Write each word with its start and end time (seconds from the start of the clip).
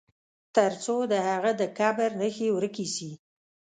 تر 0.55 0.71
څو 0.83 0.95
د 1.11 1.13
هغه 1.29 1.51
د 1.61 1.63
قبر 1.79 2.09
نښي 2.19 2.47
ورکي 2.53 2.87
سي. 2.95 3.11